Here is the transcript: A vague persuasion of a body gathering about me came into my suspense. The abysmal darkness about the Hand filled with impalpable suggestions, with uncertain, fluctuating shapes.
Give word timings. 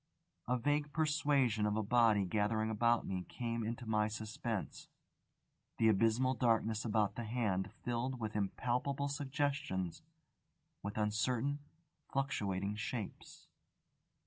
A 0.47 0.57
vague 0.57 0.91
persuasion 0.93 1.67
of 1.67 1.77
a 1.77 1.83
body 1.83 2.25
gathering 2.25 2.71
about 2.71 3.05
me 3.05 3.23
came 3.29 3.63
into 3.63 3.85
my 3.85 4.07
suspense. 4.07 4.87
The 5.77 5.89
abysmal 5.89 6.33
darkness 6.33 6.83
about 6.83 7.13
the 7.13 7.23
Hand 7.23 7.71
filled 7.83 8.19
with 8.19 8.35
impalpable 8.35 9.09
suggestions, 9.09 10.01
with 10.81 10.97
uncertain, 10.97 11.59
fluctuating 12.11 12.77
shapes. 12.77 13.47